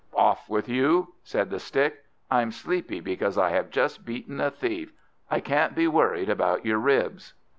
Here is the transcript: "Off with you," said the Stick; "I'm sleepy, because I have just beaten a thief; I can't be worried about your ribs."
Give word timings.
"Off 0.17 0.49
with 0.49 0.67
you," 0.67 1.13
said 1.23 1.51
the 1.51 1.59
Stick; 1.59 2.05
"I'm 2.31 2.49
sleepy, 2.51 2.99
because 2.99 3.37
I 3.37 3.49
have 3.51 3.69
just 3.69 4.03
beaten 4.03 4.41
a 4.41 4.49
thief; 4.49 4.91
I 5.29 5.39
can't 5.39 5.75
be 5.75 5.87
worried 5.87 6.27
about 6.27 6.65
your 6.65 6.79
ribs." 6.79 7.35